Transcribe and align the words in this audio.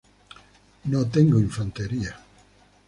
No 0.85 1.05
tengo 1.05 1.37
infantería. 1.39 2.13